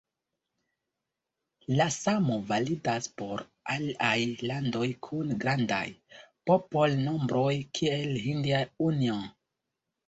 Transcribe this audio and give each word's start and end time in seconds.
La 1.79 1.85
samo 1.95 2.37
validas 2.53 3.09
por 3.23 3.45
aliaj 3.75 4.15
landoj 4.53 4.89
kun 5.11 5.39
grandaj 5.45 5.85
popolnombroj 6.53 7.49
kiel 7.81 8.21
Hindia 8.29 8.69
Unio. 8.91 9.23